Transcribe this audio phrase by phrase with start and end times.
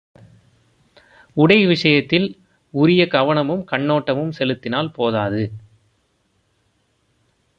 [1.37, 2.39] உடை விஷயத்தில்
[2.73, 5.43] உரிய கவனமும் கண்ணோட்டமும் செலுத்தினால் போதாது.